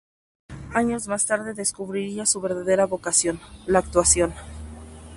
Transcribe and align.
Años 0.73 1.07
más 1.07 1.27
tarde 1.27 1.53
descubriría 1.53 2.25
su 2.25 2.41
verdadera 2.41 2.87
vocación, 2.87 3.39
la 3.67 3.77
actuación. 3.77 4.33